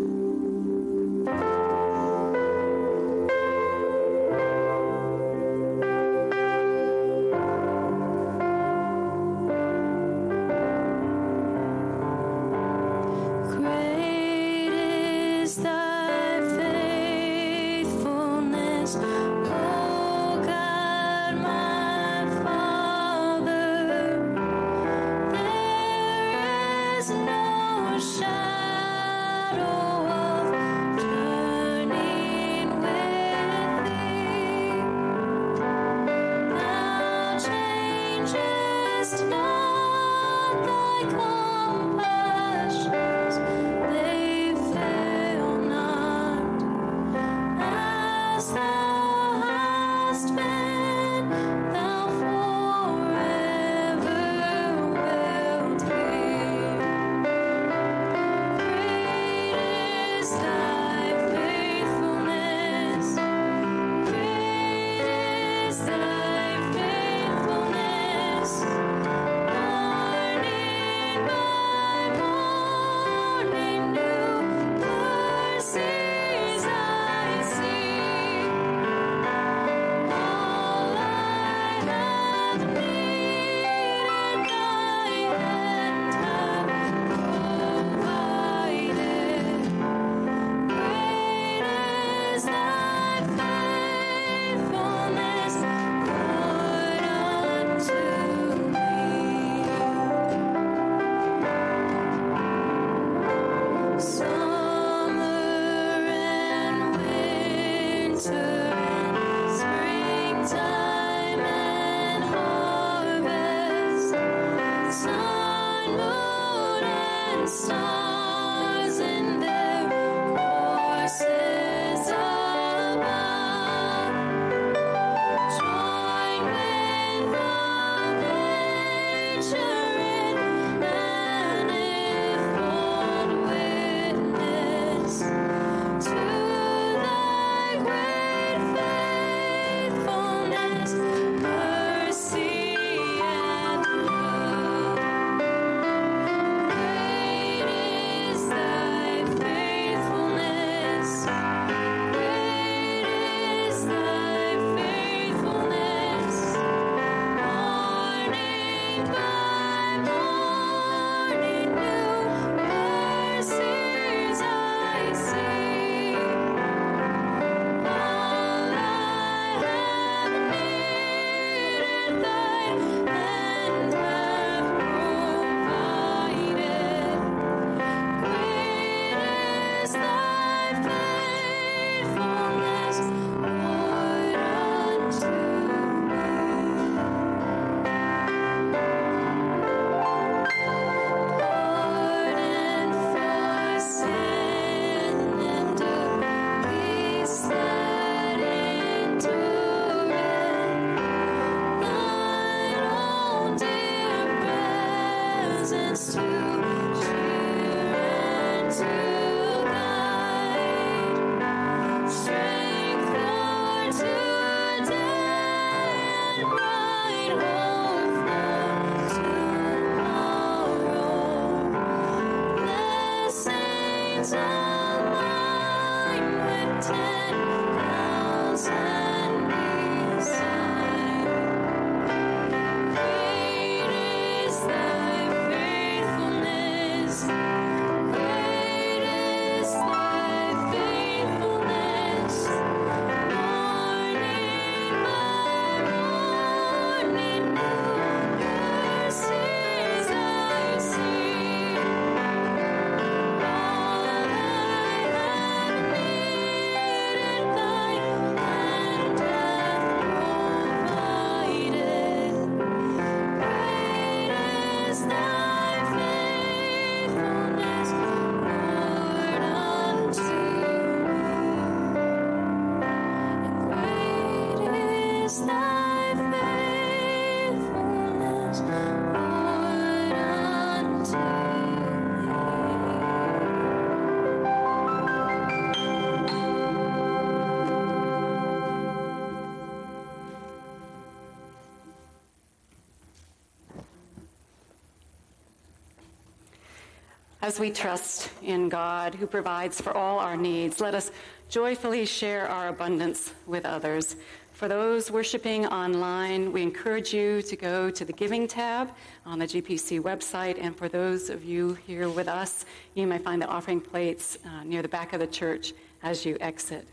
[297.43, 301.11] As we trust in God who provides for all our needs, let us
[301.49, 304.15] joyfully share our abundance with others.
[304.53, 308.91] For those worshiping online, we encourage you to go to the Giving tab
[309.25, 310.57] on the GPC website.
[310.57, 312.63] And for those of you here with us,
[312.93, 316.37] you may find the offering plates uh, near the back of the church as you
[316.39, 316.87] exit.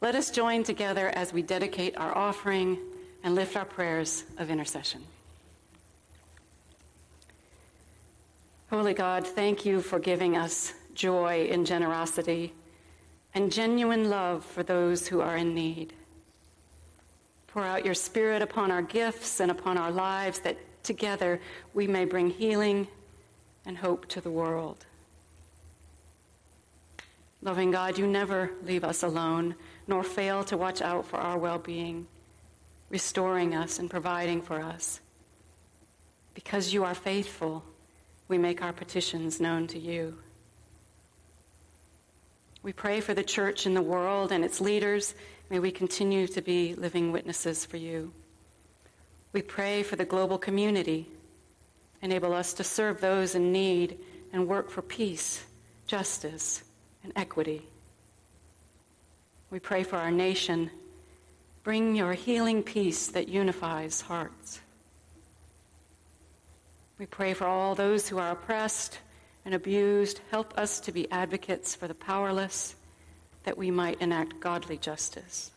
[0.00, 2.78] Let us join together as we dedicate our offering
[3.24, 5.02] and lift our prayers of intercession.
[8.70, 12.52] Holy God, thank you for giving us joy and generosity
[13.32, 15.94] and genuine love for those who are in need.
[17.46, 21.40] Pour out your Spirit upon our gifts and upon our lives that together
[21.72, 22.86] we may bring healing
[23.64, 24.84] and hope to the world.
[27.40, 29.54] Loving God, you never leave us alone,
[29.86, 32.06] nor fail to watch out for our well being,
[32.90, 35.00] restoring us and providing for us.
[36.34, 37.64] Because you are faithful
[38.28, 40.18] we make our petitions known to you.
[42.62, 45.14] We pray for the church in the world and its leaders.
[45.48, 48.12] May we continue to be living witnesses for you.
[49.32, 51.08] We pray for the global community.
[52.02, 53.98] Enable us to serve those in need
[54.32, 55.44] and work for peace,
[55.86, 56.62] justice,
[57.02, 57.66] and equity.
[59.50, 60.70] We pray for our nation.
[61.62, 64.60] Bring your healing peace that unifies hearts.
[66.98, 68.98] We pray for all those who are oppressed
[69.44, 70.20] and abused.
[70.30, 72.74] Help us to be advocates for the powerless,
[73.44, 75.52] that we might enact godly justice.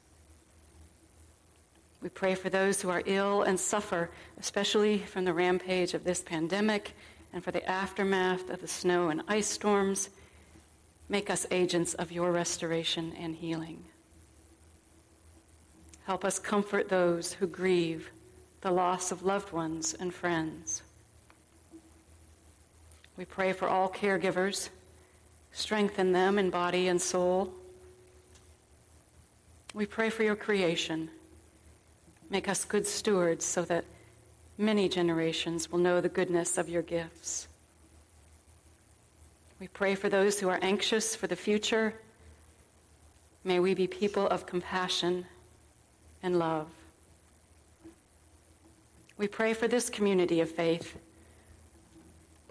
[2.02, 6.22] We pray for those who are ill and suffer, especially from the rampage of this
[6.22, 6.94] pandemic
[7.34, 10.10] and for the aftermath of the snow and ice storms.
[11.10, 13.84] Make us agents of your restoration and healing.
[16.06, 18.12] Help us comfort those who grieve
[18.62, 20.84] the loss of loved ones and friends.
[23.18, 24.70] We pray for all caregivers.
[25.52, 27.54] Strengthen them in body and soul.
[29.74, 31.10] We pray for your creation.
[32.30, 33.86] Make us good stewards so that
[34.58, 37.48] many generations will know the goodness of your gifts.
[39.60, 41.94] We pray for those who are anxious for the future.
[43.44, 45.26] May we be people of compassion
[46.24, 46.68] and love.
[49.18, 50.98] We pray for this community of faith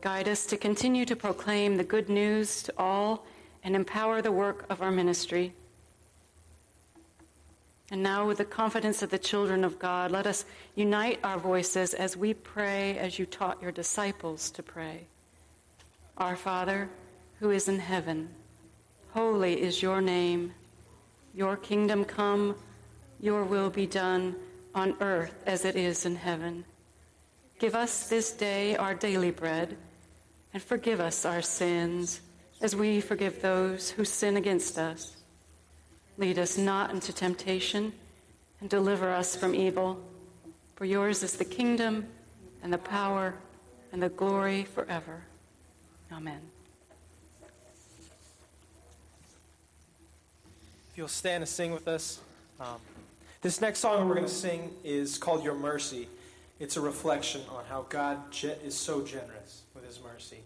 [0.01, 3.27] Guide us to continue to proclaim the good news to all
[3.63, 5.53] and empower the work of our ministry.
[7.91, 11.93] And now, with the confidence of the children of God, let us unite our voices
[11.93, 15.07] as we pray as you taught your disciples to pray.
[16.17, 16.89] Our Father,
[17.41, 18.31] who is in heaven,
[19.11, 20.55] holy is your name.
[21.35, 22.57] Your kingdom come,
[23.21, 24.37] your will be done
[24.75, 26.65] on earth as it is in heaven.
[27.59, 29.77] Give us this day our daily bread
[30.53, 32.21] and forgive us our sins
[32.61, 35.17] as we forgive those who sin against us.
[36.19, 37.93] Lead us not into temptation
[38.61, 40.03] and deliver us from evil.
[40.75, 42.07] For yours is the kingdom
[42.63, 43.35] and the power
[43.93, 45.23] and the glory forever.
[46.13, 46.41] Amen.
[50.91, 52.21] If you'll stand and sing with us.
[52.59, 52.77] Um,
[53.41, 56.09] this next song we're going to sing is called Your Mercy.
[56.59, 60.39] It's a reflection on how God is so generous with his his mercy.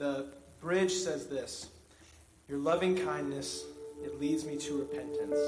[0.00, 0.24] The
[0.62, 1.68] bridge says this
[2.48, 3.66] Your loving kindness,
[4.02, 5.38] it leads me to repentance.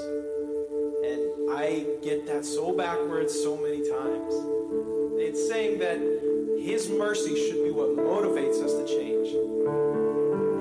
[1.03, 4.31] And I get that so backwards so many times.
[5.17, 5.97] It's saying that
[6.61, 9.29] his mercy should be what motivates us to change.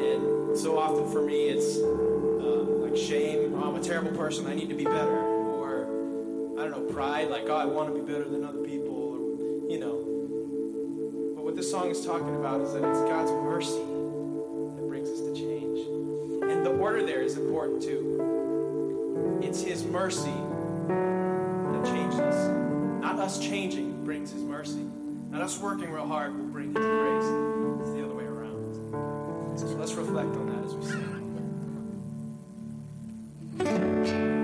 [0.03, 3.55] And so often for me, it's uh, like shame.
[3.55, 4.47] Oh, I'm a terrible person.
[4.47, 5.19] I need to be better.
[5.19, 5.85] Or,
[6.59, 7.29] I don't know, pride.
[7.29, 8.89] Like, oh, I want to be better than other people.
[8.89, 10.02] Or, you know.
[11.53, 15.35] What this song is talking about is that it's God's mercy that brings us to
[15.35, 15.81] change.
[16.51, 19.39] And the order there is important too.
[19.43, 20.33] It's His mercy
[20.89, 23.03] that changes us.
[23.03, 24.89] Not us changing brings His mercy.
[25.29, 27.25] Not us working real hard will bring His grace.
[27.83, 29.59] It's the other way around.
[29.59, 30.87] So let's reflect on that as we
[34.07, 34.42] sing.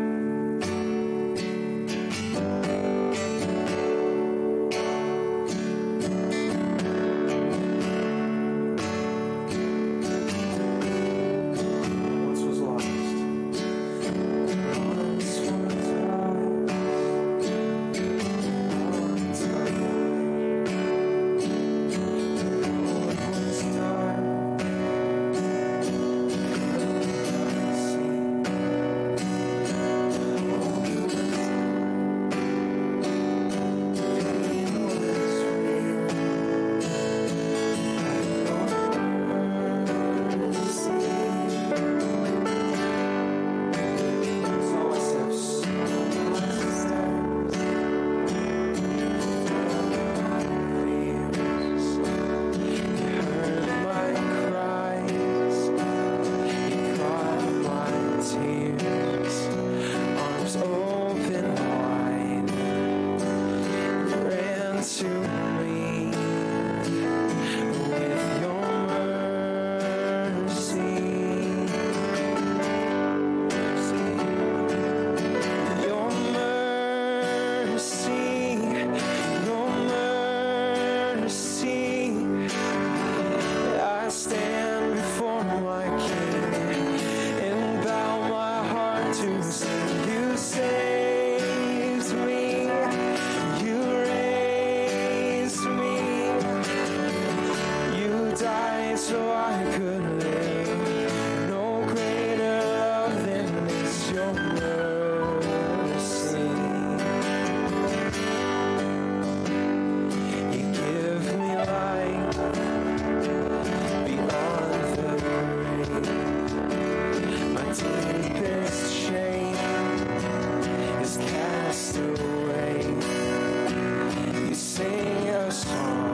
[125.50, 126.07] To repentance.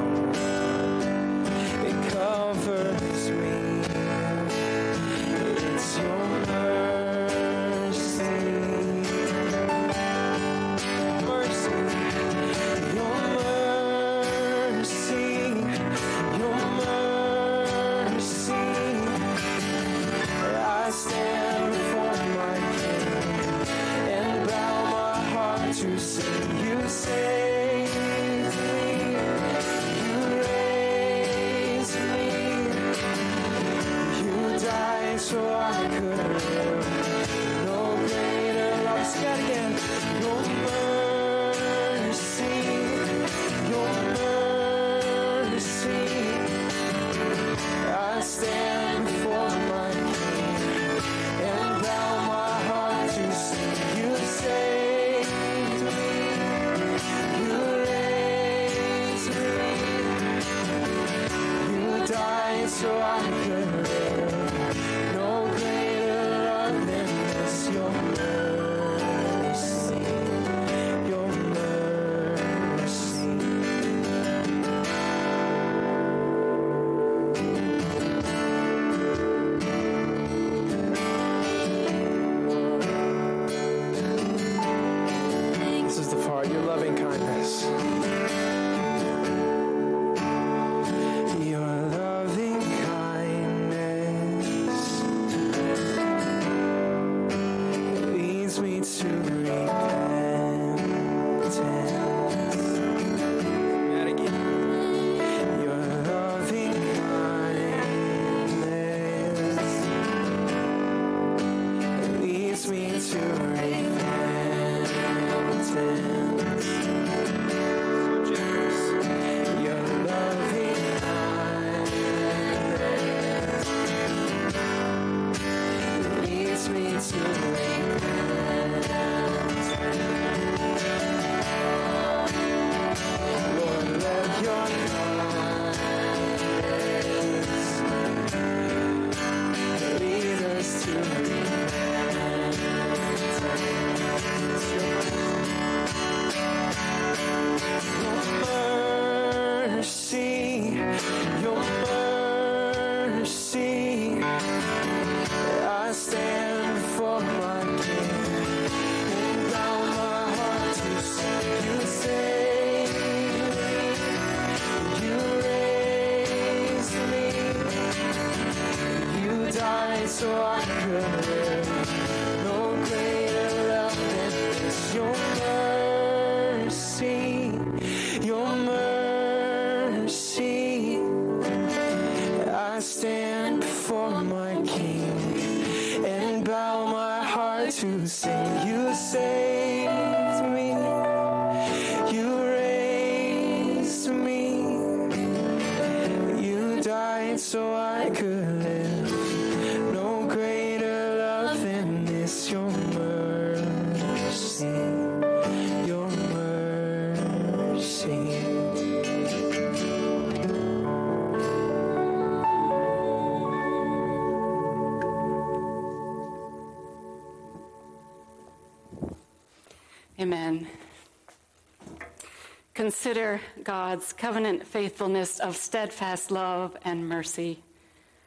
[222.74, 227.62] Consider God's covenant faithfulness of steadfast love and mercy,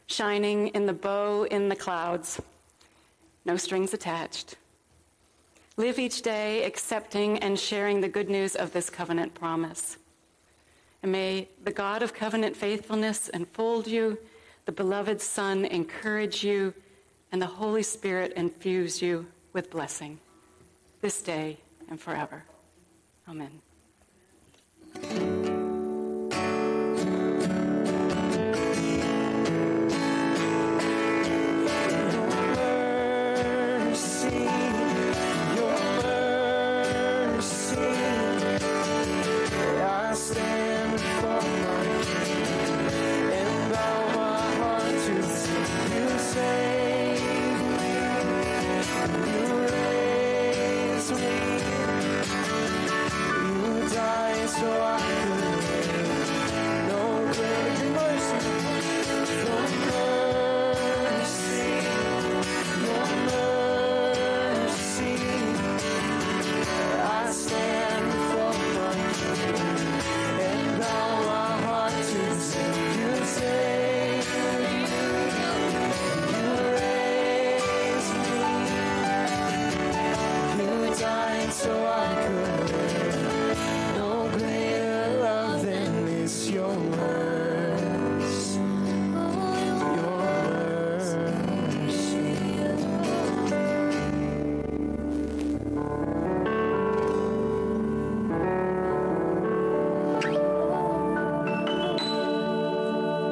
[0.08, 2.42] shining in the bow in the clouds,
[3.44, 4.56] no strings attached.
[5.76, 9.98] Live each day accepting and sharing the good news of this covenant promise.
[11.04, 14.18] And may the God of covenant faithfulness enfold you,
[14.66, 16.74] the beloved Son encourage you,
[17.34, 20.20] and the Holy Spirit infuse you with blessing
[21.02, 21.58] this day
[21.90, 22.44] and forever.
[23.30, 23.67] Amen.
[25.02, 25.37] Thank you.